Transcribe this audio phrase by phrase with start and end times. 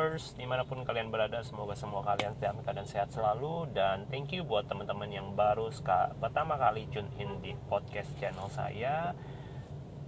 [0.00, 3.68] Hoppers di mana pun kalian berada semoga semua kalian dalam keadaan sehat selalu.
[3.76, 8.48] Dan thank you buat teman-teman yang baru ska, pertama kali tune in di podcast channel
[8.48, 9.12] saya.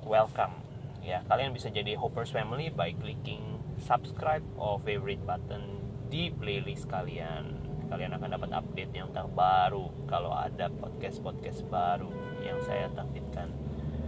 [0.00, 0.64] Welcome.
[1.04, 7.52] Ya kalian bisa jadi Hoppers Family by clicking subscribe or favorite button di playlist kalian.
[7.92, 12.08] Kalian akan dapat update yang terbaru kalau ada podcast-podcast baru
[12.40, 13.52] yang saya terbitkan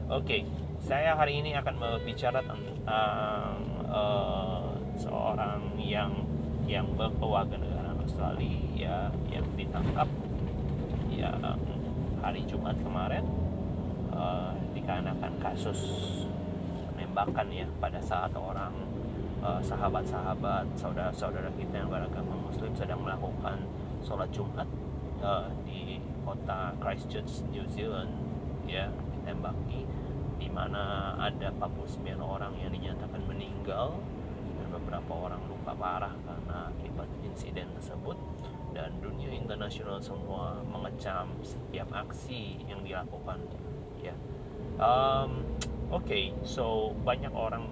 [0.04, 0.44] oke okay,
[0.84, 3.56] saya hari ini akan berbicara tentang
[3.88, 6.12] uh, seorang yang
[6.64, 10.08] yang berkeluarga negara Australia yang ditangkap
[11.12, 11.32] ya
[12.24, 13.24] hari Jumat kemarin
[14.12, 15.80] uh, dikarenakan kasus
[16.94, 18.72] penembakan ya pada saat orang
[19.44, 23.60] uh, sahabat-sahabat saudara-saudara kita yang beragama Muslim sedang melakukan
[24.00, 24.68] sholat Jumat
[25.20, 28.08] uh, di kota Christchurch New Zealand
[28.64, 29.84] ya ditembaki
[30.40, 34.00] di mana ada 49 orang yang dinyatakan meninggal
[34.74, 38.18] beberapa orang luka parah karena akibat insiden tersebut.
[38.74, 43.38] Dan dunia internasional semua mengecam setiap aksi yang dilakukan
[44.02, 44.14] ya.
[44.82, 45.46] Um,
[45.94, 47.70] oke okay, so banyak orang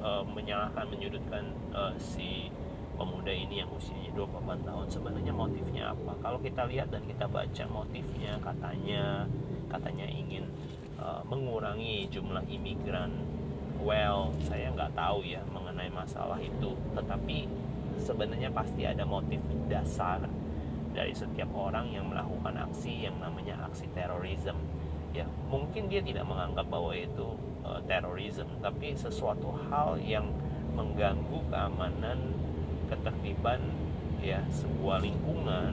[0.00, 1.44] uh, menyalahkan menyudutkan
[1.76, 2.48] uh, si
[2.96, 4.86] pemuda ini yang usianya 24 tahun.
[4.88, 6.12] Sebenarnya motifnya apa?
[6.24, 9.28] Kalau kita lihat dan kita baca motifnya katanya
[9.68, 10.48] katanya ingin
[11.00, 13.12] uh, mengurangi jumlah imigran
[13.80, 16.76] well saya nggak tahu ya mengenai masalah itu.
[16.94, 17.48] Tetapi
[18.00, 20.24] sebenarnya pasti ada motif dasar
[20.90, 24.58] dari setiap orang yang melakukan aksi yang namanya aksi terorisme.
[25.10, 27.34] Ya mungkin dia tidak menganggap bahwa itu
[27.66, 30.30] uh, terorisme tapi sesuatu hal yang
[30.74, 32.30] mengganggu keamanan
[32.86, 33.58] ketertiban
[34.22, 35.72] ya sebuah lingkungan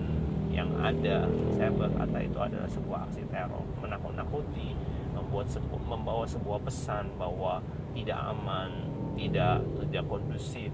[0.50, 1.28] yang ada.
[1.54, 4.74] Saya berkata itu adalah sebuah aksi teror menakut-nakuti
[5.18, 7.60] membuat sebu membawa sebuah pesan bahwa
[7.98, 8.70] tidak aman,
[9.18, 10.72] tidak tidak kondusif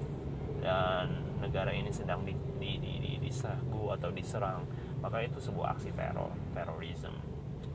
[0.59, 1.07] dan
[1.39, 4.63] negara ini sedang di, di, di, di, diserbu atau diserang,
[5.03, 7.19] maka itu sebuah aksi teror, terorisme.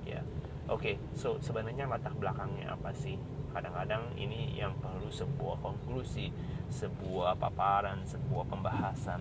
[0.08, 0.24] Ya,
[0.72, 0.80] oke.
[0.80, 3.20] Okay, so sebenarnya latar belakangnya apa sih?
[3.52, 6.32] Kadang-kadang ini yang perlu sebuah konklusi,
[6.72, 9.20] sebuah paparan, sebuah pembahasan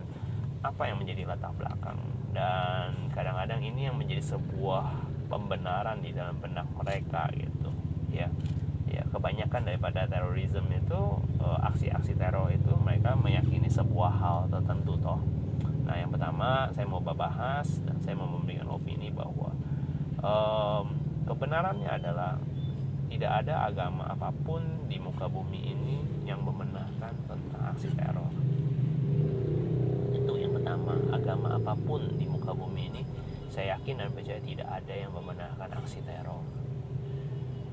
[0.64, 2.00] apa yang menjadi latar belakang
[2.38, 7.70] dan kadang-kadang ini yang menjadi sebuah pembenaran di dalam benak mereka gitu.
[8.12, 8.32] Ya
[8.88, 11.02] ya kebanyakan daripada terorisme itu
[11.44, 15.20] eh, aksi-aksi teror itu mereka meyakini sebuah hal tertentu toh.
[15.88, 19.56] Nah yang pertama saya mau bahas dan saya mau memberikan opini bahwa
[20.20, 20.86] um,
[21.24, 22.36] kebenarannya adalah
[23.08, 25.96] tidak ada agama apa pun di muka bumi ini
[26.28, 28.32] yang membenarkan tentang aksi teror.
[30.12, 33.02] Itu yang pertama agama apa pun di muka bumi ini
[33.58, 36.46] saya yakin dan percaya tidak ada yang membenarkan aksi teror.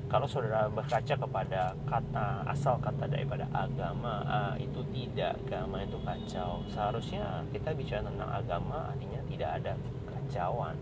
[0.09, 6.65] Kalau saudara berkaca kepada kata asal kata daripada agama ah, itu tidak agama itu kacau.
[6.73, 9.73] Seharusnya kita bicara tentang agama artinya tidak ada
[10.09, 10.73] kacauan.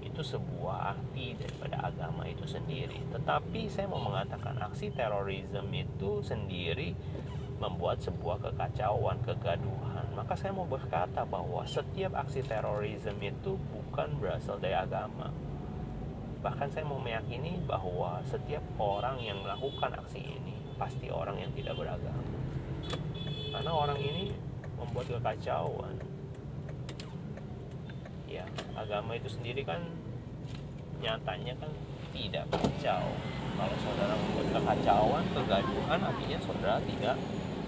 [0.00, 3.04] Itu sebuah arti daripada agama itu sendiri.
[3.12, 6.96] Tetapi saya mau mengatakan aksi terorisme itu sendiri
[7.60, 10.08] membuat sebuah kekacauan, kegaduhan.
[10.16, 13.60] Maka saya mau berkata bahwa setiap aksi terorisme itu
[13.92, 15.28] bukan berasal dari agama.
[16.40, 21.76] Bahkan saya mau meyakini bahwa setiap orang yang melakukan aksi ini pasti orang yang tidak
[21.76, 22.24] beragama.
[23.52, 24.32] Karena orang ini
[24.80, 26.00] membuat kekacauan.
[28.24, 29.84] Ya, agama itu sendiri kan
[31.04, 31.68] nyatanya kan
[32.16, 33.12] tidak kacau.
[33.60, 37.20] Kalau saudara membuat kekacauan, kegaduhan, artinya saudara tidak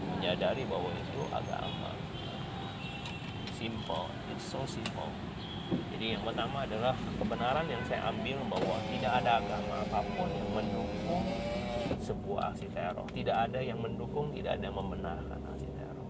[0.09, 1.93] menyadari bahwa itu agama.
[3.61, 5.13] Simple, it's so simple.
[5.73, 10.51] Jadi yang pertama adalah kebenaran yang saya ambil bahwa tidak ada agama apa pun yang
[10.53, 11.25] mendukung
[12.05, 13.09] sebuah aksi teror.
[13.09, 16.09] Tidak ada yang mendukung, tidak ada yang membenarkan aksi teror.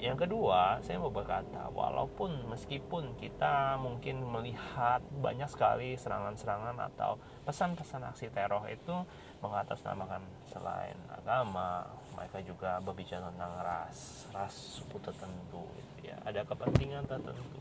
[0.00, 8.08] Yang kedua, saya mau berkata, walaupun meskipun kita mungkin melihat banyak sekali serangan-serangan atau pesan-pesan
[8.08, 8.96] aksi teror itu
[9.44, 11.84] mengatasnamakan selain agama,
[12.14, 16.16] mereka juga berbicara tentang ras, ras suku tertentu, gitu ya.
[16.26, 17.60] Ada kepentingan tertentu.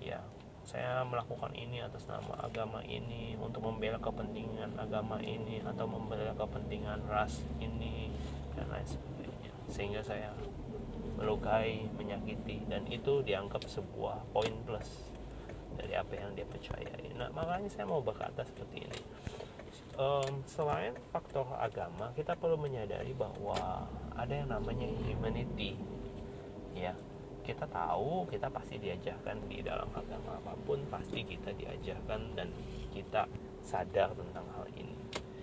[0.00, 0.22] Ya,
[0.64, 7.04] saya melakukan ini atas nama agama ini untuk membela kepentingan agama ini atau membela kepentingan
[7.10, 8.14] ras ini
[8.54, 9.52] dan lain sebagainya.
[9.68, 10.30] Sehingga saya
[11.20, 15.10] melukai, menyakiti dan itu dianggap sebuah poin plus
[15.76, 17.12] dari apa yang dia percayai.
[17.18, 19.00] Nah, makanya saya mau berkata seperti ini
[20.00, 23.84] um, selain faktor agama kita perlu menyadari bahwa
[24.16, 25.76] ada yang namanya humanity.
[26.72, 26.96] Ya
[27.44, 32.48] kita tahu kita pasti diajarkan di dalam agama apa pun pasti kita diajarkan dan
[32.96, 33.28] kita
[33.60, 34.96] sadar tentang hal ini.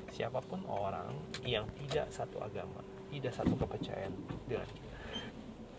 [0.10, 1.14] Siapa pun orang
[1.46, 4.14] yang tidak satu agama tidak satu kepercayaan
[4.50, 4.68] dengan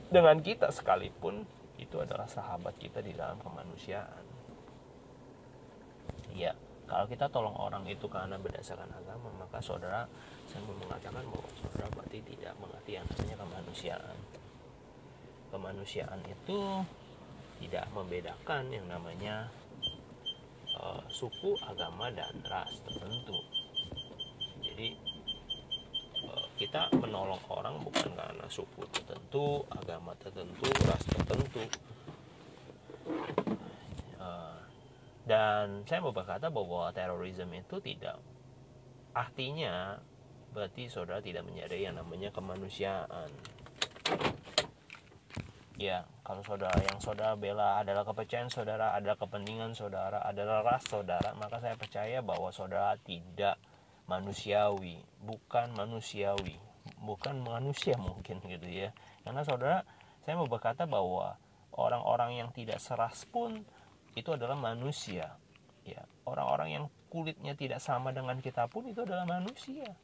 [0.09, 1.45] dengan kita sekalipun
[1.77, 4.25] itu adalah sahabat kita di dalam kemanusiaan.
[6.35, 6.55] Ya
[6.89, 10.09] kalau kita tolong orang itu karena berdasarkan agama maka saudara
[10.49, 14.17] saya mau mengatakan bahwa saudara berarti tidak mengerti yang namanya kemanusiaan.
[15.53, 16.59] Kemanusiaan itu
[17.61, 19.53] tidak membedakan yang namanya
[20.81, 23.37] uh, suku agama dan ras tertentu.
[24.65, 24.89] Jadi
[26.25, 31.69] uh, kita menolong orang bukan karena suku tertentu agama tertentu ras tertentu
[35.29, 38.17] dan saya mau berkata bahwa terorisme itu tidak
[39.13, 40.01] artinya
[40.57, 43.29] berarti saudara tidak menyadari yang namanya kemanusiaan.
[45.79, 51.37] Ya kalau saudara yang saudara bela adalah kepercayaan saudara adalah kepentingan saudara adalah ras saudara
[51.39, 53.61] maka saya percaya bahwa saudara tidak
[54.11, 56.59] manusiawi bukan manusiawi
[57.05, 58.91] bukan manusia mungkin gitu ya.
[59.23, 59.85] Karena saudara
[60.25, 61.37] saya mau berkata bahwa
[61.77, 63.63] orang-orang yang tidak seras pun
[64.15, 65.37] itu adalah manusia.
[65.85, 69.97] Ya orang-orang yang kulitnya tidak sama dengan kita pun itu adalah manusia.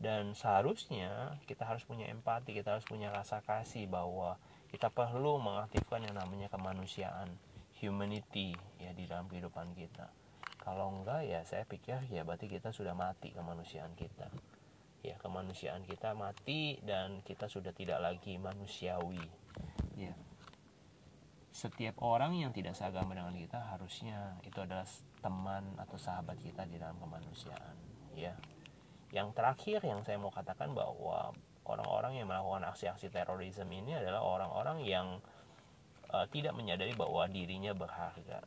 [0.00, 4.36] Dan seharusnya kita harus punya empati kita harus punya rasa kasih bahwa
[4.68, 7.30] kita perlu mengaktifkan yang namanya kemanusiaan
[7.78, 10.10] humanity ya di dalam kehidupan kita.
[10.58, 14.32] Kalau enggak ya saya pikir ya berarti kita sudah mati kemanusiaan kita.
[15.04, 19.20] Ya kemanusiaan kita mati dan kita sudah tidak lagi manusiawi.
[20.00, 20.16] Ya
[21.54, 24.82] setiap orang yang tidak seagama dengan kita harusnya itu adalah
[25.22, 27.78] teman atau sahabat kita di dalam kemanusiaan
[28.18, 28.34] ya.
[29.14, 31.30] Yang terakhir yang saya mau katakan bahwa
[31.62, 35.22] orang-orang yang melakukan aksi-aksi terorisme ini adalah orang-orang yang
[36.10, 38.42] uh, tidak menyadari bahwa dirinya berharga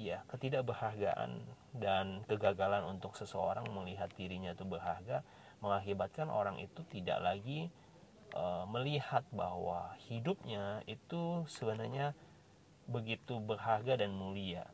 [0.00, 0.24] ya.
[0.32, 1.44] Ketidakberhargaan
[1.76, 5.20] dan kegagalan untuk seseorang melihat dirinya itu berharga
[5.60, 7.68] mengakibatkan orang itu tidak lagi
[8.32, 12.16] uh, melihat bahwa hidupnya itu sebenarnya
[12.86, 14.66] begitu berharga dan mulia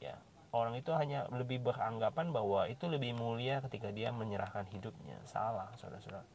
[0.00, 0.16] ya.
[0.50, 5.14] Orang itu hanya lebih beranggapan bahwa itu lebih mulia ketika dia menyerahkan hidupnya.
[5.22, 6.26] Salah saudara-saudara.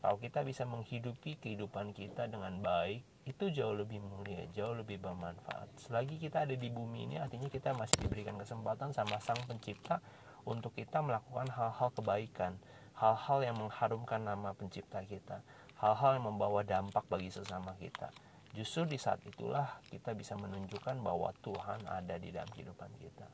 [0.00, 5.68] Kalau kita bisa menghidupi kehidupan kita dengan baik itu jauh lebih mulia jauh lebih bermanfaat.
[5.76, 10.00] Selagi kita ada di bumi ini artinya kita masih diberikan kesempatan sama sang pencipta
[10.48, 12.56] untuk kita melakukan hal-hal kebaikan.
[12.96, 15.44] Hal-hal yang mengharumkan nama pencipta kita.
[15.76, 18.08] Hal-hal yang membawa dampak bagi sesama kita
[18.50, 23.28] Justru di saat itulah kita bisa menunjukkan bahwa Tuhan ada di dalam kehidupan kita.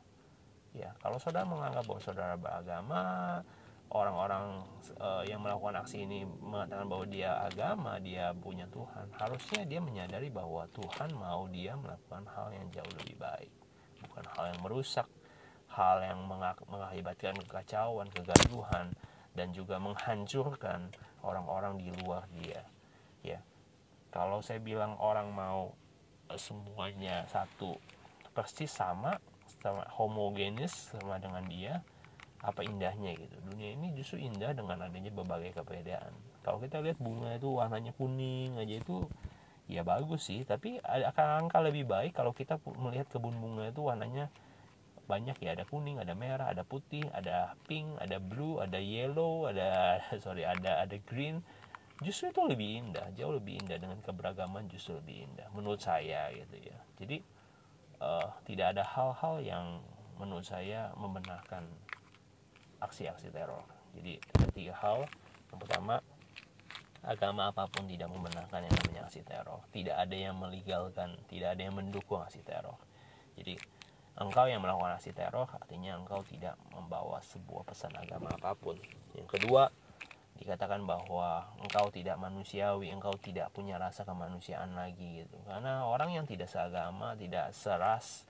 [0.77, 3.03] Ya, kalau saudara menganggap bahwa saudara beragama,
[3.89, 4.61] orang-orang
[5.01, 10.29] uh, yang melakukan aksi ini mengatakan bahwa dia agama, dia punya Tuhan, harusnya dia menyadari
[10.29, 13.53] bahwa Tuhan mau dia melakukan hal yang jauh lebih baik,
[14.05, 15.09] bukan hal yang merusak,
[15.73, 16.29] hal yang
[16.69, 18.93] mengakibatkan kekacauan, kegaduhan,
[19.33, 20.93] dan juga menghancurkan
[21.25, 22.65] orang-orang di luar dia.
[24.17, 25.77] Kalau saya bilang orang mau
[26.33, 27.77] eh, semuanya satu
[28.33, 29.21] persis sama
[29.61, 31.85] sama homogenis sama dengan dia
[32.41, 33.37] apa indahnya gitu?
[33.45, 36.17] Dunia ini justru indah dengan adanya berbagai keberadaan.
[36.41, 39.05] Kalau kita lihat bunga itu warnanya kuning aja itu
[39.69, 40.49] ya bagus sih.
[40.49, 44.33] Tapi akan angka lebih baik kalau kita melihat kebun bunga itu warnanya
[45.05, 45.53] banyak ya.
[45.61, 50.81] Ada kuning ada merah ada putih ada pink ada blue ada yellow ada sorry ada
[50.81, 51.45] ada green
[52.05, 53.81] justru itu lebih indah jauh lebih indah.
[53.81, 56.79] Dengan keberagaman justru lebih indah menurut saya gitu ya.
[57.01, 57.23] Jadi
[58.01, 59.65] uh, tidak ada hal-hal yang
[60.17, 61.69] menurut saya membenarkan
[62.81, 63.65] aksi-aksi teror.
[63.97, 65.09] Jadi ada tiga hal.
[65.53, 65.95] Yang pertama
[67.07, 69.63] agama apa pun tidak membenarkan yang namanya aksi teror.
[69.71, 72.77] Tidak ada yang melegalkan tidak ada yang mendukung aksi teror.
[73.37, 73.57] Jadi
[74.17, 78.77] engkau yang melakukan aksi teror artinya engkau tidak membawa sebuah pesan agama apa pun.
[79.15, 79.69] Yang kedua
[80.47, 85.35] dikatakan bahwa engkau tidak manusiawi, engkau tidak punya rasa kemanusiaan lagi gitu.
[85.43, 88.23] Karena orang yang tidak seagama, tidak seras,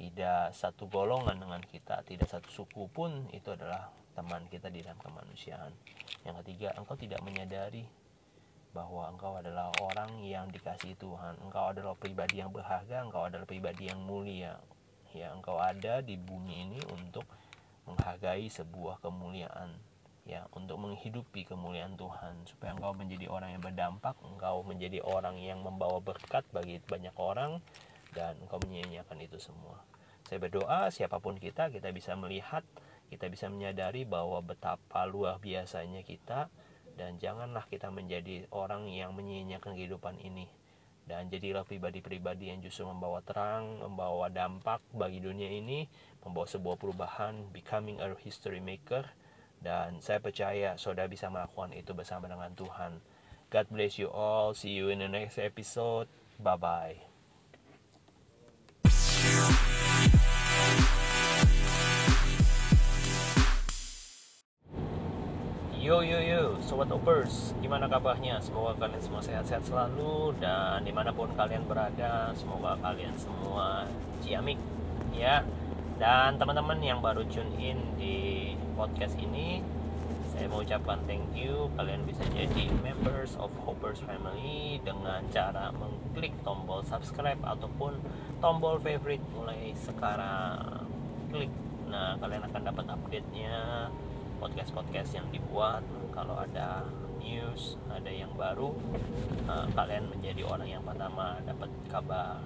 [0.00, 4.96] tidak satu golongan dengan kita, tidak satu suku pun itu adalah teman kita di dalam
[4.96, 5.76] kemanusiaan.
[6.24, 7.84] Yang ketiga, engkau tidak menyadari
[8.72, 11.36] bahwa engkau adalah orang yang dikasih Tuhan.
[11.44, 14.56] Engkau adalah pribadi yang berharga, engkau adalah pribadi yang mulia.
[15.12, 17.28] Ya, engkau ada di bumi ini untuk
[17.84, 19.87] menghargai sebuah kemuliaan
[20.28, 22.44] ya untuk menghidupi kemuliaan Tuhan.
[22.44, 27.64] Supaya engkau menjadi orang yang berdampak engkau menjadi orang yang membawa berkat bagi banyak orang
[28.12, 29.80] dan engkau menyanyiakan itu semua.
[30.28, 32.60] Saya berdoa siapa pun kita kita bisa melihat
[33.08, 36.52] kita bisa menyadari bahwa betapa luar biasanya kita
[37.00, 40.44] dan janganlah kita menjadi orang yang menyia-nyiakan kehidupan ini.
[41.08, 45.88] Dan jadilah pribadi-pribadi yang justru membawa terang, membawa dampak bagi dunia ini,
[46.20, 49.08] membawa sebuah perubahan, becoming a history maker,
[49.64, 53.02] dan saya percaya saudara bisa melakukan itu bersama dengan Tuhan
[53.48, 54.52] God bless you all.
[54.52, 56.04] See you in the next episode.
[56.36, 56.96] Bye bye.
[65.80, 68.36] Yo yo yo, sobat opers, gimana kabarnya?
[68.44, 73.88] Semoga kalian semua sehat-sehat selalu dan di mana pun kalian berada, semoga kalian semua
[74.20, 74.60] ciamik
[75.16, 75.40] ya.
[75.96, 78.47] Dan teman-teman yang baru tune in di
[78.78, 79.58] podcast ini,
[80.30, 81.66] saya mau ucapkan thank you.
[81.74, 87.98] Kalian bisa jadi members of Hoppers Family dengan cara mengklik tombol subscribe ataupun
[88.38, 90.86] tombol favorite mulai sekarang.
[91.34, 91.50] Klik.
[91.90, 93.90] Nah, kalian akan dapat update-nya
[94.38, 95.82] podcast-podcast yang dibuat
[96.14, 96.86] kalau ada
[97.18, 98.70] news ada yang baru
[99.50, 102.38] uh, kalian menjadi orang yang pertama dapat kabar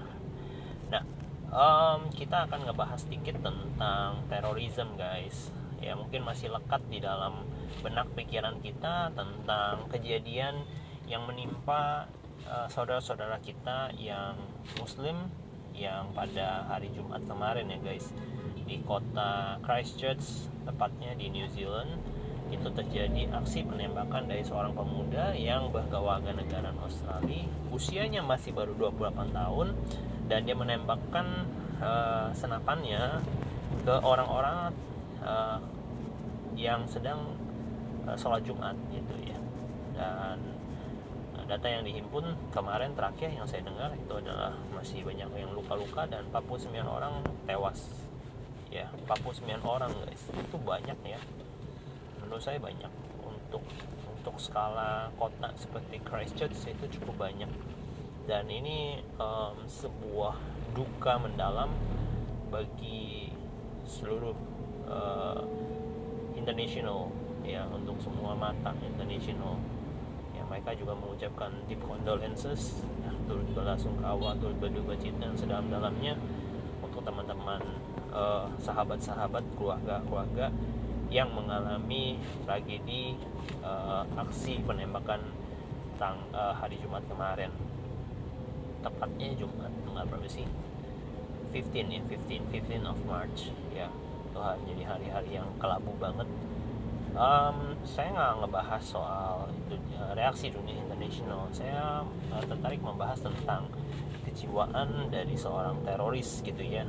[0.89, 1.05] nah
[1.53, 7.45] um, kita akan ngebahas sedikit tentang terorisme guys ya mungkin masih lekat di dalam
[7.83, 10.63] benak pikiran kita tentang kejadian
[11.11, 12.07] yang menimpa
[12.47, 14.39] uh, saudara-saudara kita yang
[14.79, 15.29] muslim
[15.75, 18.15] yang pada hari Jumat kemarin ya guys
[18.63, 21.99] di kota Christchurch tepatnya di New Zealand
[22.53, 29.33] itu terjadi aksi penembakan dari seorang pemuda yang berkewarga negara Australia usianya masih baru 28
[29.33, 29.69] tahun
[30.29, 31.49] dan dia menembakkan
[31.81, 33.25] uh, senapannya
[33.83, 34.71] ke orang-orang
[35.25, 35.59] uh,
[36.63, 37.35] yang sedang
[38.07, 39.39] uh, sholat Jumat gitu ya.
[39.99, 40.39] Dan
[41.51, 46.25] data yang dihimpun kemarin terakhir yang saya dengar itu adalah masih banyak yang luka-luka dan
[46.31, 47.91] 49 orang tewas.
[48.71, 50.23] Ya 49 orang guys.
[50.33, 51.21] Itu banyak ya.
[52.23, 52.89] Menurut saya banyak.
[53.27, 53.61] Untuk
[54.23, 57.51] untuk skala kota seperti Christchurch itu cukup banyak.
[58.23, 60.39] Dan ini um, sebuah
[60.79, 61.75] duka mendalam
[62.55, 63.35] bagi
[63.83, 64.37] seluruh
[64.87, 65.43] uh,
[66.43, 67.07] international
[67.47, 69.63] ya untuk semua mata international.
[70.35, 76.19] Ya mereka juga mengucapkan deep condolences ya, turut belasungkawa turut berduka cita yang sedalam-dalamnya
[76.83, 77.63] untuk teman-teman
[78.11, 80.51] uh, sahabat-sahabat keluarga-keluarga
[81.13, 83.15] yang mengalami tragedi
[83.63, 85.23] uh, aksi penembakan
[86.01, 87.55] tang uh, hari Jumat kemarin.
[88.83, 90.49] Tepatnya Jumat tanggal berapa sih?
[91.55, 93.93] 15 in 15 15 of March ya
[94.33, 96.29] Tuhan jadi hari-hari yang kelabu banget.
[97.13, 99.77] Um, saya nggak ngebahas soal itu
[100.17, 101.45] reaksi dunia internasional.
[101.53, 102.01] Saya
[102.33, 103.69] uh, tertarik membahas tentang
[104.25, 106.89] kejiwaan dari seorang teroris gitu ya.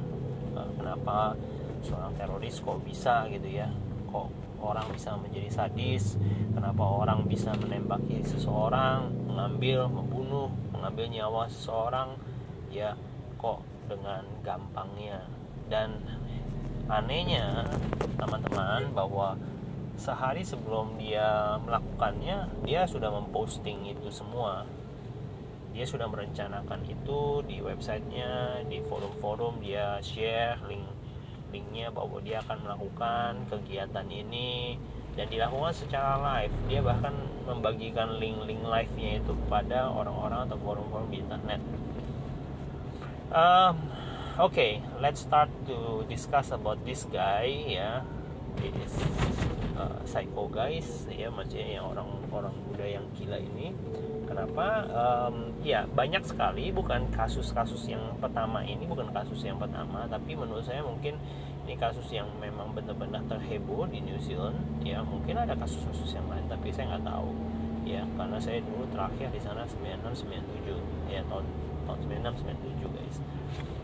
[0.56, 1.36] Uh, kenapa
[1.84, 3.68] seorang teroris kok bisa gitu ya?
[4.08, 4.32] Kok
[4.64, 6.16] orang bisa menjadi sadis?
[6.56, 12.16] Kenapa orang bisa menembaki seseorang mengambil membunuh mengambil nyawa seseorang?
[12.72, 12.96] Ya
[13.36, 13.60] kok
[13.92, 15.28] dengan gampangnya?
[15.68, 16.00] Dan
[16.92, 17.68] anehnya
[18.20, 19.40] teman-teman bahwa
[19.96, 24.66] sehari sebelum dia melakukannya dia sudah memposting itu semua.
[25.74, 30.86] Dia sudah merencanakan itu di websitenya di forum-forum dia share link
[31.54, 34.82] linknya bahwa dia akan melakukan kegiatan ini
[35.14, 36.54] dan dilakukan secara live.
[36.66, 37.14] Dia bahkan
[37.46, 41.62] membagikan link-link live-nya itu kepada orang-orang atau forum-forum di internet.
[43.30, 43.78] Um,
[44.40, 48.02] okay, let's start to discuss about this guy ya
[48.58, 48.96] this
[49.78, 53.74] uh, psycho guys ya maksudnya yang orang-orang muda yang gila ini
[54.34, 54.88] Kenapa?
[54.90, 60.66] Um, ya banyak sekali, bukan kasus-kasus yang pertama ini, bukan kasus yang pertama, tapi menurut
[60.66, 61.22] saya mungkin
[61.70, 64.58] ini kasus yang memang benar-benar terheboh di New Zealand.
[64.82, 67.30] Ya mungkin ada kasus-kasus yang lain, tapi saya nggak tahu.
[67.86, 71.46] Ya karena saya dulu terakhir di sana 96 97 ya tahun
[71.86, 72.00] tahun
[72.34, 72.48] 96
[72.82, 73.16] 97 guys.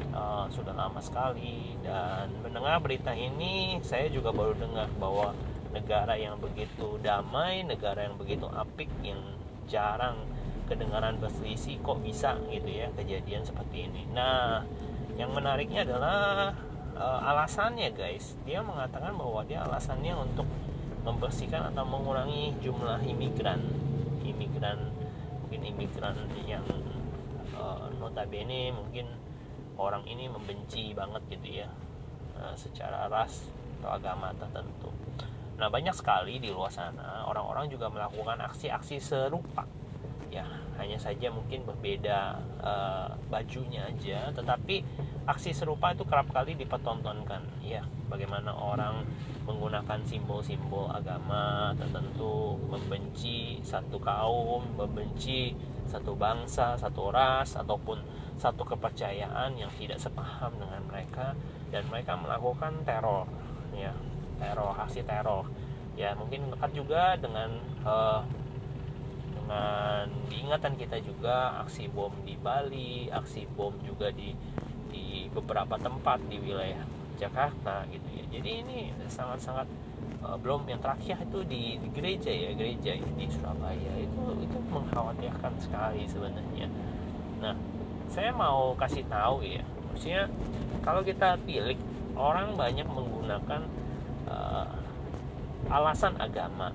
[0.09, 1.77] Uh, sudah lama sekali.
[1.85, 5.37] Dan mendengar berita ini saya juga baru dengar bahwa
[5.69, 9.21] negara yang begitu damai, negara yang begitu apik yang
[9.69, 10.17] jarang
[10.65, 14.05] kedengaran berselisih kok bisa gitu ya kejadian seperti ini.
[14.13, 14.65] Nah
[15.17, 16.53] yang menariknya adalah
[16.97, 18.33] uh, alasannya guys.
[18.45, 20.45] Dia mengatakan bahwa dia alasannya untuk
[21.05, 23.61] membersihkan atau mengurangi jumlah imigran.
[24.25, 24.89] Imigran
[25.41, 26.65] mungkin imigran yang
[27.57, 29.09] uh, notabene mungkin
[29.79, 31.69] orang ini membenci banget gitu ya
[32.35, 33.47] uh, secara ras
[33.79, 34.91] atau agama tertentu.
[35.55, 39.63] Nah banyak sekali di luar sana orang-orang juga melakukan aksi-aksi serupa.
[40.29, 40.45] Ya
[40.77, 44.83] hanya saja mungkin berbeda uh, bajunya aja tetapi
[45.25, 47.63] aksi serupa itu kerap kali dipertontonkan.
[47.63, 49.07] Ya bagaimana orang
[49.47, 55.55] menggunakan simbol-simbol agama tertentu membenci satu kaum membenci
[55.89, 61.35] satu bangsa satu ras ataupun satu kepercayaan yang tidak sepaham dengan mereka
[61.69, 63.27] dan mereka melakukan teror
[63.75, 63.91] ya
[64.39, 65.45] teror aksi teror
[65.99, 68.23] ya mungkin dekat juga dengan uh,
[69.49, 74.31] dengan diingatan kita juga aksi bom di Bali, aksi bom juga di
[74.93, 76.85] di beberapa tempat di wilayah
[77.17, 78.23] Jakarta gitu ya.
[78.39, 78.79] Jadi ini
[79.09, 79.65] sangat-sangat
[80.21, 85.53] uh, belum yang terakhir itu di, di gereja ya gereja di Surabaya itu itu mengkhawatirkan
[85.57, 86.69] sekali sebenarnya.
[87.41, 87.57] Nah,
[88.09, 90.25] saya mau kasih tahu ya, maksudnya
[90.81, 91.77] kalau kita pilih
[92.17, 93.61] orang banyak menggunakan
[94.27, 94.67] uh,
[95.69, 96.73] alasan agama.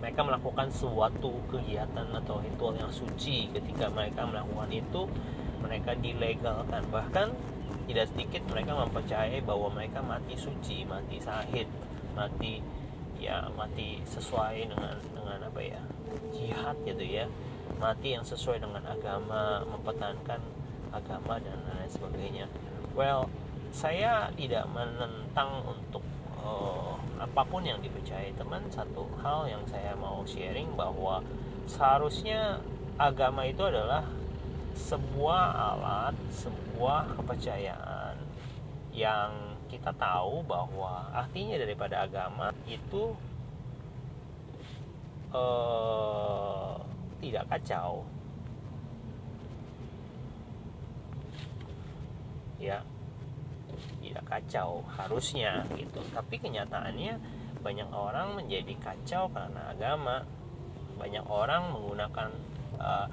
[0.00, 5.08] Mereka melakukan suatu kegiatan atau ritual yang suci ketika mereka melakukan itu
[5.64, 6.84] mereka dilegalkan.
[6.92, 7.32] Bahkan
[7.88, 11.68] tidak sedikit mereka mempercayai bahwa mereka mati suci mati sahid
[12.16, 12.64] mati
[13.20, 15.80] ya mati sesuai dengan dengan apa ya
[16.32, 17.24] jihad gitu ya
[17.80, 20.40] mati yang sesuai dengan agama mempertahankan
[20.94, 22.46] agama dan lain sebagainya.
[22.94, 23.28] Well
[23.74, 26.06] saya tidak menentang untuk
[26.38, 31.18] uh, apa pun yang dipercayai teman satu hal yang saya mau sharing bahwa
[31.66, 32.62] seharusnya
[32.94, 34.06] agama itu adalah
[34.74, 35.44] sebuah
[35.74, 38.14] alat sebuah kepercayaan
[38.94, 43.14] yang kita tahu bahwa artinya daripada agama itu
[45.34, 46.78] uh,
[47.20, 48.06] tidak kacau.
[52.58, 52.80] Ya
[54.04, 56.00] tidak kacau harusnya gitu.
[56.12, 57.18] Tapi kenyataannya
[57.64, 60.22] banyak orang menjadi kacau karena agama.
[60.94, 62.30] Banyak orang menggunakan
[62.78, 63.06] uh,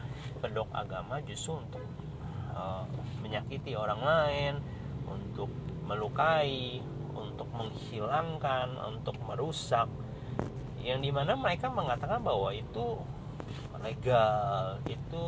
[0.44, 1.82] kedok agama justru untuk
[2.54, 2.86] uh,
[3.26, 4.54] menyakiti orang lain
[5.10, 5.50] untuk
[5.88, 6.84] melukai
[7.16, 9.90] untuk menghilangkan untuk merusak.
[10.82, 13.02] Yang di mana mereka mengatakan bahwa itu
[13.82, 15.22] legal itu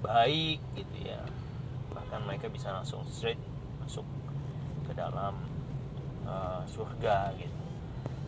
[0.00, 1.20] baik gitu ya.
[1.92, 3.40] Bahkan mereka bisa langsung straight
[3.82, 4.04] masuk
[4.88, 5.36] ke dalam
[6.24, 7.62] uh, surga gitu.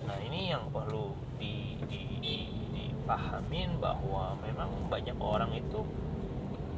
[0.09, 2.35] Nah ini yang perlu di, di, di,
[2.73, 5.85] dipahamin bahwa memang banyak orang itu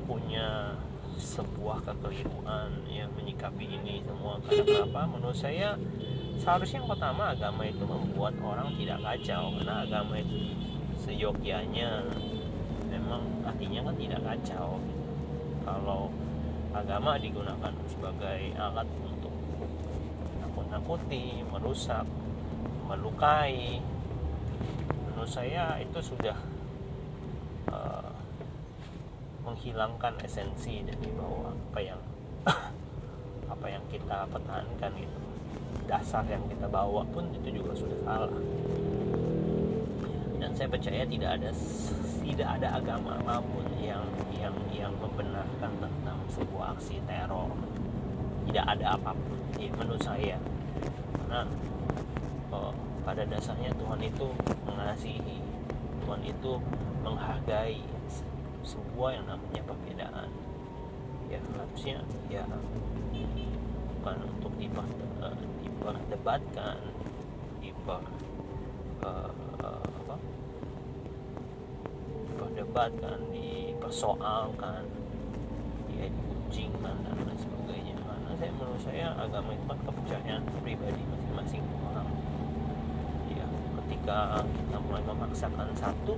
[0.07, 0.75] punya
[1.19, 4.41] sebuah kekeliruan ya menyikapi ini semua.
[4.43, 5.79] Karena kenapa menurut saya
[6.41, 9.55] seharusnya yang pertama agama itu membuat orang tidak kacau.
[9.61, 10.37] Karena agama itu
[11.03, 12.07] seyogyanya
[13.13, 14.81] memang artinya kan tidak kacau
[15.69, 16.09] kalau
[16.73, 18.89] agama digunakan sebagai alat
[20.53, 22.09] menakuti, merusak,
[22.89, 23.85] melukai.
[25.05, 26.33] Menurut saya itu sudah
[27.69, 28.17] uh,
[29.45, 32.01] menghilangkan esensi dari bahwa apa yang
[33.53, 35.21] apa yang kita pertahankan itu
[35.85, 38.33] dasar yang kita bawa pun itu juga sudah salah
[40.41, 41.53] dan saya percaya tidak ada
[42.23, 47.51] tidak ada agama apa pun yang yang yang membenarkan tentang sebuah aksi teror.
[48.47, 50.39] Tidak ada apa pun menurut saya.
[51.19, 51.47] Karena
[52.55, 54.27] oh, pada dasarnya Tuhan itu
[54.67, 55.39] mengasihi
[56.03, 56.53] Tuhan itu
[57.03, 57.83] menghargai
[58.63, 60.29] sebuah yang namanya perbedaan.
[61.31, 62.45] Ya harusnya ya
[64.03, 64.53] bukan untuk
[65.23, 65.31] uh,
[65.63, 66.75] diperdebatkan
[67.63, 68.03] diper
[69.07, 69.31] uh,
[69.63, 70.19] uh, apa
[72.73, 74.81] diperdebatkan dipersoalkan
[75.93, 77.97] ya diuncingkan dan lain sebagainya.
[78.01, 82.09] Karena saya menurut saya agama itu kan kepercayaan pribadi masing-masing orang.
[83.29, 83.45] Ya
[83.77, 86.17] ketika kita mulai memaksakan satu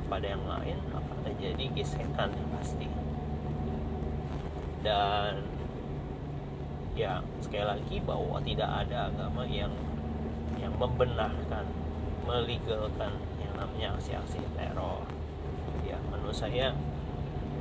[0.00, 2.88] kepada yang lain akan terjadi gesekan yang pasti.
[4.80, 5.44] Dan
[6.96, 9.72] ya sekali lagi bahwa tidak ada agama yang
[10.56, 11.68] yang membenarkan
[12.24, 15.04] melegalkan yang namanya aksi-aksi teror
[16.34, 16.74] menurut saya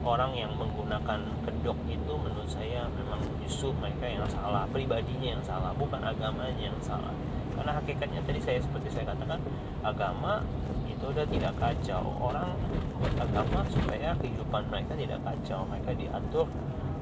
[0.01, 5.69] orang yang menggunakan kedok itu menurut saya memang justru mereka yang salah pribadinya yang salah
[5.77, 7.13] bukan agamanya yang salah.
[7.53, 9.37] Karena hakikatnya tadi saya seperti saya katakan
[9.85, 10.41] agama
[10.89, 12.17] itu udah tidak kacau.
[12.17, 12.57] Orang
[12.97, 15.69] beragama supaya kehidupan mereka tidak kacau.
[15.69, 16.49] Mereka diatur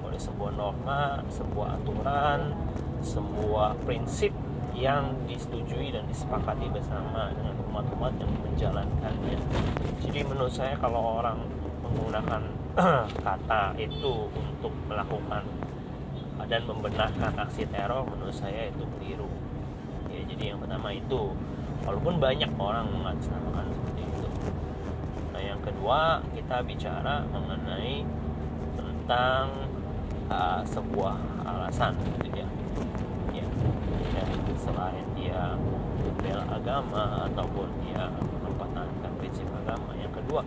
[0.04, 2.52] oleh sebuah norma sebuah aturan
[3.00, 4.36] sebuah prinsip
[4.76, 9.40] yang disetujui dan disepakati bersama dengan umat-umat yang menjalankannya.
[10.02, 11.40] Jadi menurut saya kalau orang
[11.96, 12.42] menggunakan
[13.28, 15.44] kata itu untuk melakukan
[16.48, 19.32] dan membenarkan aksi teror menurut saya itu keliru.
[20.12, 21.32] Ya jadi yang pertama itu
[21.88, 24.28] walaupun banyak orang mengatasnamakan seperti itu.
[25.32, 28.04] Nah yang kedua kita bicara mengenai
[28.76, 29.46] tentang
[30.28, 31.16] uh, sebuah
[31.48, 32.50] alasan gitu ya.
[33.32, 33.48] Ya,
[34.12, 34.26] ya
[34.60, 35.56] selain dia
[36.20, 38.12] bela agama ataupun dia
[38.44, 39.96] mempertahankan prinsip agama.
[39.96, 40.44] Yang kedua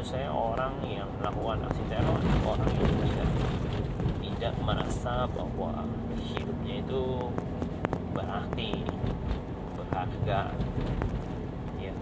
[0.00, 3.30] menurut saya orang yang melakukan aksi teror orang yang tidak
[4.24, 5.84] tidak merasa bahwa
[6.16, 7.04] hidupnya itu
[8.16, 8.80] berarti
[9.76, 10.56] berharga.
[11.76, 11.92] Ya.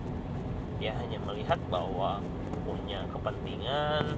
[0.78, 2.22] Dia hanya melihat bahwa
[2.62, 4.14] punya kepentingan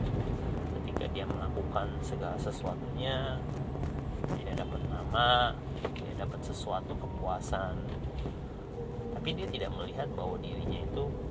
[0.76, 3.40] ketika dia melakukan segala sesuatunya
[4.44, 5.56] dia dapat nama
[5.96, 7.80] dia dapat sesuatu kepuasan.
[9.16, 11.29] Tapi dia tidak melihat bahwa dirinya itu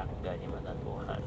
[0.00, 1.20] berharga di mata Tuhan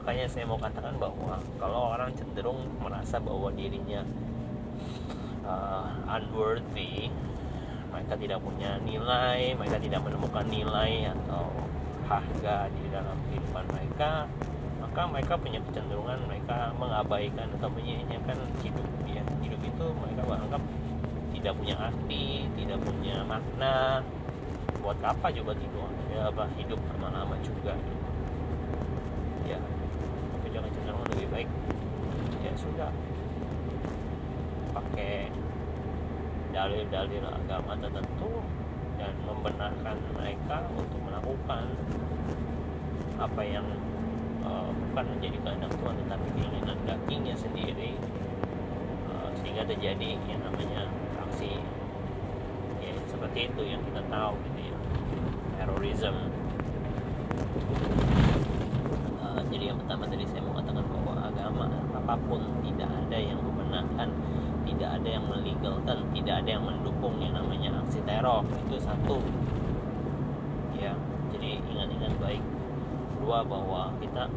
[0.00, 4.02] makanya saya mau katakan bahwa kalau orang cenderung merasa bahwa dirinya
[5.44, 7.12] uh, unworthy
[7.92, 11.44] mereka tidak punya nilai mereka tidak menemukan nilai atau
[12.08, 14.26] harga di dalam kehidupan mereka
[14.80, 20.62] maka mereka punya kecenderungan mereka mengabaikan atau menyia-nyiakan hidup ya hidup itu mereka menganggap
[21.36, 24.02] tidak punya arti tidak punya makna
[24.82, 26.44] buat apa coba tidur ya apa?
[26.58, 27.78] Hidup lama-lama juga
[29.46, 29.58] ya
[30.52, 31.48] jangan cenderung lebih baik.
[32.44, 32.92] Ya sudah.
[34.72, 35.32] Pakai
[36.52, 38.44] dalil-dalil agama tertentu
[39.00, 41.64] dan membenarkan mereka untuk melakukan
[43.16, 43.64] apa yang
[44.44, 47.96] uh, bukan menjadi kehendak Tuhan tetapi keinginan dagingnya sendiri.
[49.08, 50.92] Uh, sehingga terjadi yang namanya
[51.24, 51.56] aksi.
[52.84, 54.36] Ya seperti itu yang kita tahu
[55.82, 56.22] ya terorisme
[59.52, 64.08] jadi yang pertama tadi saya mau katakan bahwa agama apa pun tidak ada yang membenarkan
[64.64, 68.40] tidak ada yang melegalkan tidak ada yang mendukung yang namanya aksi teror.
[68.48, 69.20] Itu satu.
[70.72, 70.96] Ya
[71.36, 72.42] jadi ingat-ingat baik.
[73.20, 74.32] Dua bahwa kita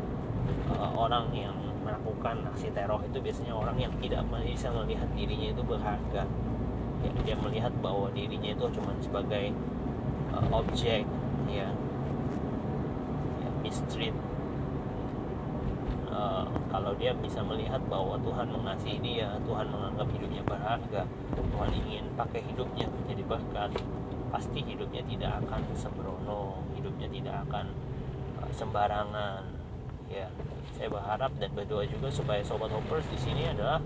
[0.75, 1.55] uh, orang yang
[1.87, 6.23] melakukan aksi teror itu biasanya orang yang tidak bisa melihat dirinya itu berharga.
[7.05, 9.55] Ya, dia melihat bahwa dirinya itu cuma sebagai
[10.35, 11.07] uh, objek
[11.49, 11.69] ya,
[13.41, 14.15] ya mistreat
[16.11, 21.01] uh, kalau dia bisa melihat bahwa Tuhan mengasihi dia Tuhan menganggap hidupnya berharga
[21.35, 23.71] Tuhan ingin pakai hidupnya menjadi berkat
[24.35, 27.65] pasti hidupnya tidak akan sembrono hidupnya tidak akan
[28.43, 29.41] uh, sembarangan.
[30.05, 30.29] Ya
[30.75, 33.79] saya berharap dan berdoa juga supaya sobat hoppers di sini adalah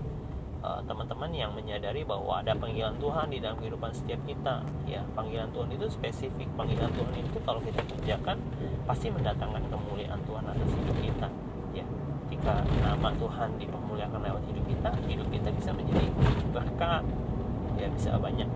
[0.62, 4.64] uh, teman-teman uh, yang menyadari bahwa ada panggilan Tuhan di dalam kehidupan setiap kita.
[4.88, 6.48] Ya panggilan Tuhan itu spesifik.
[6.56, 8.36] Panggilan Tuhan itu kalau kita kerjakan
[8.84, 11.28] pasti mendatangkan kemuliaan Tuhan atas hidup kita.
[11.72, 11.84] Ya
[12.28, 16.08] ketika nama Tuhan dipermuliakan lewat hidup kita hidup kita bisa menjadi
[16.54, 17.04] berkat.
[17.80, 18.48] Ya bisa banyak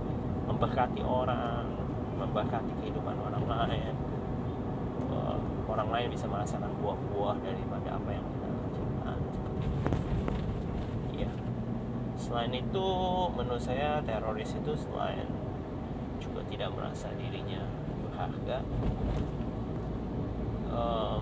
[0.45, 1.64] memberkati orang
[2.21, 3.95] memberkati kehidupan orang lain.
[5.14, 9.85] Eh, orang lain bisa merasakan buah-buah daripada apa yang kita ciptakan seperti itu
[11.25, 11.31] ya
[12.25, 12.89] selain itu
[13.37, 15.29] menurut saya teroris itu selain
[16.25, 17.61] juga tidak merasa dirinya
[18.09, 18.65] berharga
[20.73, 21.21] um,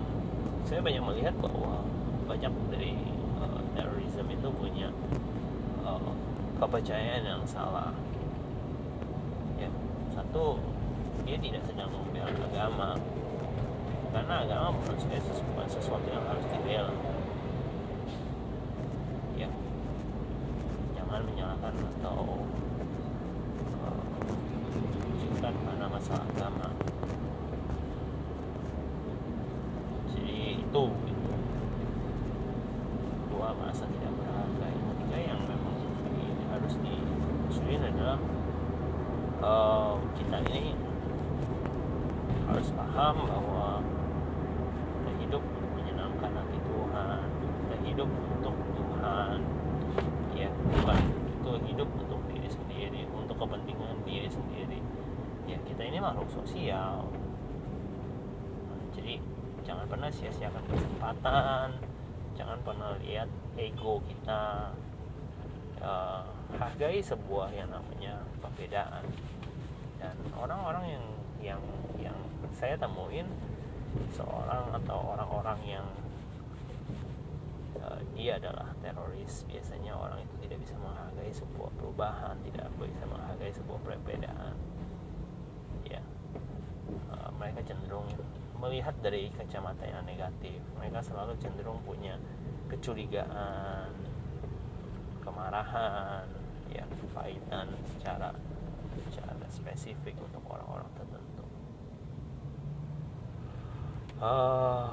[0.63, 1.83] saya banyak melihat bahwa
[2.25, 2.95] banyak dari
[3.37, 4.87] uh, terorisme itu punya
[5.83, 6.11] uh,
[6.57, 7.91] kepercayaan yang salah.
[9.59, 9.69] Ya
[10.15, 10.57] satu
[11.27, 12.95] dia tidak sedang membela agama.
[14.13, 15.19] Karena agama menurut saya
[15.65, 16.93] sesuatu, yang harus dibela
[19.33, 19.49] ya
[20.93, 22.45] jangan menyalahkan atau
[23.81, 24.05] uh,
[25.41, 26.69] karena masalah agama
[30.13, 30.83] jadi itu
[33.73, 35.75] merasa tidak berharga yang ketiga yang memang
[36.13, 38.19] ini harus diusulin adalah
[39.41, 40.75] uh, kita ini
[42.49, 43.81] harus paham bahwa
[45.01, 45.43] kita hidup
[45.79, 47.25] menyenangkan hati Tuhan.
[47.43, 49.37] Kita hidup untuk Tuhan.
[50.33, 54.79] Ya bukan itu hidup untuk diri sendiri untuk kepentingan diri sendiri.
[55.47, 57.07] Ya kita ini makhluk sosial.
[58.93, 59.19] Jadi
[59.65, 61.67] jangan pernah sia-siakan kesempatan.
[62.33, 64.73] Jangan pernah lihat ego kita.
[65.83, 66.23] Uh,
[66.55, 69.03] hargai sebuah yang namanya perbedaan
[70.03, 71.05] dan orang-orang yang
[71.39, 71.61] yang
[71.95, 72.17] yang
[72.51, 73.23] saya temuin
[74.11, 75.87] seorang atau orang-orang yang
[77.79, 83.53] uh, dia adalah teroris biasanya orang itu tidak bisa menghargai sebuah perubahan tidak bisa menghargai
[83.55, 84.55] sebuah perbedaan.
[85.87, 86.03] Ya.
[87.07, 88.07] Uh, mereka cenderung
[88.59, 90.59] melihat dari kacamata yang negatif.
[90.79, 92.15] Mereka selalu cenderung punya
[92.71, 93.91] kecurigaan
[95.23, 96.27] kemarahan
[96.71, 98.31] ya kepahitan secara
[99.09, 101.45] secara spesifik untuk orang-orang tertentu.
[104.23, 104.87] Uh,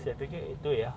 [0.00, 0.96] saya pikir itu ya.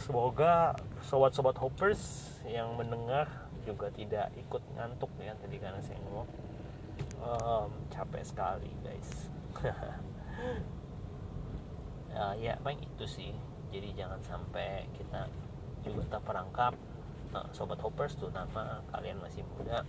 [0.00, 0.74] Semoga
[1.06, 3.30] sobat-sobat hoppers yang mendengar
[3.64, 6.28] juga tidak ikut ngantuk ya tadi karena saya ngomong.
[7.24, 9.28] Um, capek sekali guys.
[12.14, 13.32] Uh, ya paling itu sih.
[13.74, 15.26] Jadi jangan sampai kita
[15.82, 16.74] juga terperangkap.
[17.34, 19.82] Uh, sobat hoppers tuh nama kalian masih muda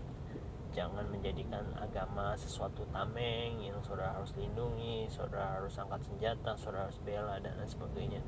[0.75, 6.99] jangan menjadikan agama sesuatu tameng yang saudara harus lindungi saudara harus angkat senjata saudara harus
[6.99, 8.21] bela dan lain sebagainya.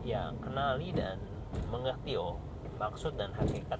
[0.00, 1.20] Ya kenali dan
[1.68, 2.40] mengerti oh
[2.80, 3.76] maksud dan hakikat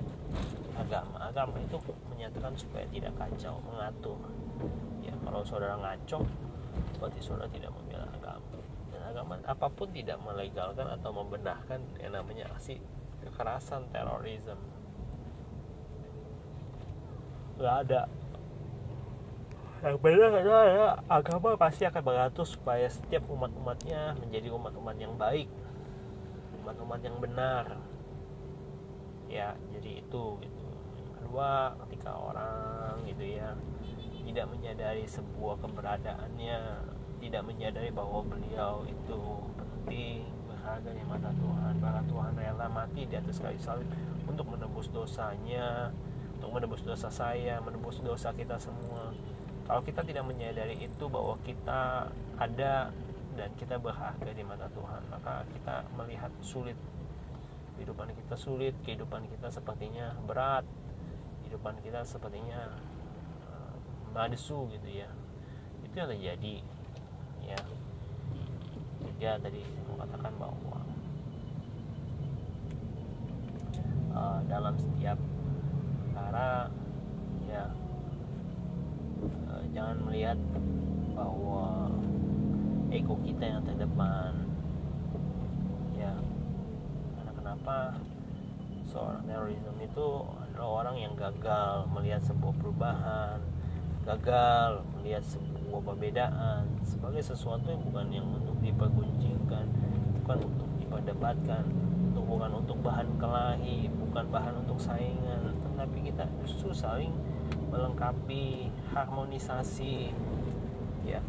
[0.76, 1.16] agama.
[1.24, 1.80] Agama itu
[2.12, 4.20] menyatakan supaya tidak kacau mengatur.
[5.00, 6.28] Ya kalau saudara ngaco
[7.00, 8.60] berarti saudara tidak membela agama.
[8.92, 12.76] Dan agama apa pun tidak melegalkan atau membenarkan yang namanya aksi
[13.24, 14.79] kekerasan terorisme
[17.60, 18.02] nggak ada.
[19.80, 25.48] Yang benar adalah ya, agama pasti akan mengatur supaya setiap umat-umatnya menjadi umat-umat yang baik
[26.60, 27.64] umat-umat yang benar.
[29.26, 30.66] Ya jadi itu gitu.
[31.00, 33.56] Yang kedua ketika orang gitu ya
[34.30, 36.60] tidak menyadari sebuah keberadaannya
[37.20, 39.20] tidak menyadari bahwa beliau itu
[39.58, 43.88] penting berharga di mata Tuhan bahkan Tuhan rela mati di atas kayu salib
[44.30, 45.90] untuk menebus dosanya
[46.40, 49.12] untuk menebus dosa saya, menebus dosa kita semua.
[49.68, 52.08] Kalau kita tidak menyadari itu bahwa kita
[52.40, 52.88] ada
[53.36, 56.74] dan kita berharga di mata Tuhan, maka kita melihat sulit
[57.80, 60.68] kehidupan kita sulit, kehidupan kita sepertinya berat,
[61.44, 62.76] kehidupan kita sepertinya
[63.48, 63.72] uh,
[64.12, 65.08] madesu gitu ya.
[65.88, 66.56] Itu yang terjadi
[67.40, 67.60] ya.
[69.16, 70.80] Ya tadi saya katakan bahwa
[74.12, 75.16] uh, dalam setiap
[76.20, 76.68] cara
[77.48, 77.64] ya
[79.48, 80.36] uh, jangan melihat
[81.16, 81.88] bahwa
[82.92, 84.36] ego kita yang terdepan
[85.96, 86.12] ya
[87.16, 87.76] karena kenapa?
[88.90, 90.08] Seorang terorisme itu
[90.42, 93.38] adalah orang yang gagal melihat sebuah perubahan
[94.04, 99.70] gagal melihat sebuah perbedaan sebagai sesuatu yang bukan yang untuk diperguncingkan
[100.20, 101.64] bukan untuk diperdebatkan
[102.30, 105.49] bukan untuk bahan kelahi bukan bahan untuk saingan
[105.80, 107.08] tapi kita justru saling
[107.72, 110.12] melengkapi harmonisasi.
[111.08, 111.24] Ya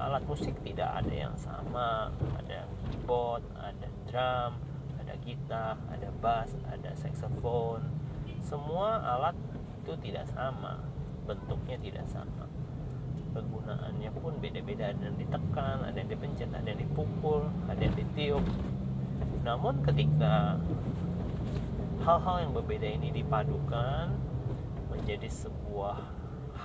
[0.00, 2.08] alat musik tidak ada yang sama.
[2.40, 4.52] Ada keyboard ada drum
[4.96, 7.84] ada gitar ada bass ada saxophone.
[8.40, 9.36] Semua alat
[9.84, 10.80] itu tidak sama.
[11.28, 12.48] Bentuknya tidak sama.
[13.36, 14.96] Kegunaannya pun beda-beda.
[14.96, 18.44] Ada yang ditekan ada yang dipencet ada yang dipukul ada yang ditiup.
[19.44, 20.56] Namun ketika
[22.02, 24.10] hal-hal yang berbeda ini dipadukan
[24.90, 25.98] menjadi sebuah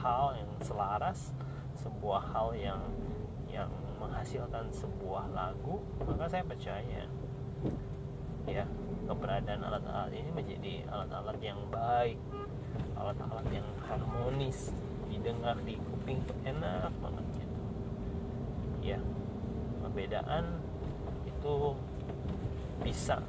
[0.01, 1.35] hal yang selaras
[1.77, 2.81] sebuah hal yang
[3.49, 7.05] yang menghasilkan sebuah lagu maka saya percaya
[8.47, 8.65] ya
[9.05, 12.17] keberadaan alat-alat ini menjadi alat-alat yang baik
[12.97, 14.73] alat-alat yang harmonis
[15.09, 17.59] didengar di kuping tuh enak banget gitu.
[18.85, 18.99] Ya
[19.81, 20.61] perbedaan
[21.25, 21.73] itu
[22.85, 23.19] bisa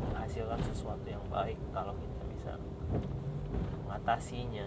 [0.00, 2.52] menghasilkan sesuatu yang baik kalau kita bisa
[3.84, 4.66] mengatasinya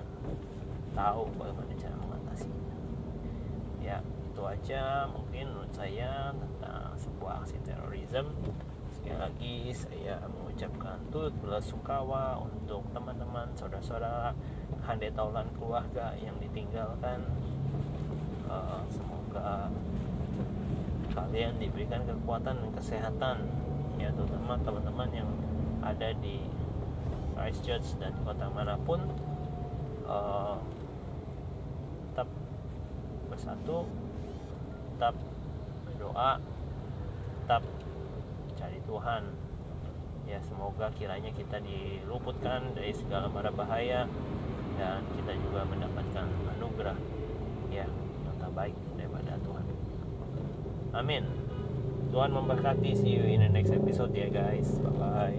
[0.93, 2.75] tahu bagaimana cara mengatasinya.
[3.81, 8.31] Ya itu aja mungkin menurut saya tentang sebuah aksi terorisme.
[8.93, 14.31] Sekali lagi saya mengucapkan turut belasungkawa untuk teman-teman saudara-saudara
[14.85, 17.25] handai taulan keluarga yang ditinggalkan.
[18.47, 19.71] Uh, semoga
[21.13, 23.37] kalian diberikan kekuatan dan kesehatan
[24.03, 25.29] ya terutama teman-teman yang
[25.79, 26.43] ada di
[27.39, 28.99] Christchurch dan kota mana pun
[30.03, 30.59] uh,
[32.11, 32.27] tetap
[33.31, 33.87] bersatu
[34.95, 35.15] tetap
[35.87, 36.43] berdoa
[37.43, 37.63] tetap
[38.59, 39.23] cari Tuhan.
[40.23, 44.07] Ya semoga kiranya kita diluputkan dari segala mara bahaya
[44.79, 46.95] dan kita juga mendapatkan anugerah
[47.67, 49.65] ya yang terbaik daripada Tuhan.
[50.95, 51.42] Amin
[52.13, 52.93] Tuhan memberkati.
[52.93, 54.78] See you in the next episode ya guys.
[54.78, 55.38] Bye bye